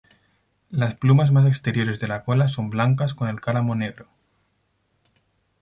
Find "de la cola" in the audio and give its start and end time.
1.99-2.47